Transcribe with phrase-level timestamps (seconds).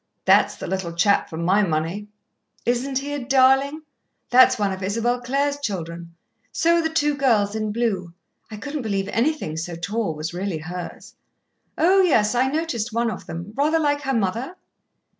[0.25, 2.07] "That's the little chap for my money."
[2.65, 3.83] "Isn't he a darling?
[4.31, 6.15] That's one of Isabel Clare's children
[6.51, 8.11] so are the two girls in blue.
[8.49, 11.13] I couldn't believe anything so tall was really hers."
[11.77, 14.55] "Oh, yes I noticed one of them rather like her mother?"